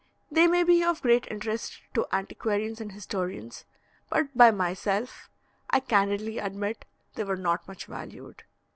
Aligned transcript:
They 0.31 0.47
may 0.47 0.63
be 0.63 0.83
of 0.83 1.03
great 1.03 1.27
interest 1.29 1.79
to 1.93 2.07
antiquarians 2.11 2.81
and 2.81 2.91
historians; 2.91 3.65
but 4.09 4.35
by 4.35 4.49
myself, 4.49 5.29
I 5.69 5.79
candidly 5.79 6.39
admit, 6.39 6.85
they 7.13 7.23
were 7.23 7.37
not 7.37 7.67
much 7.67 7.85
valued. 7.85 8.41